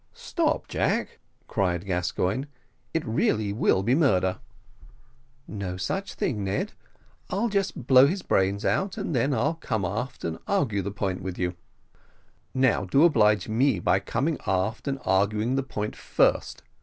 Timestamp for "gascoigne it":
1.85-3.05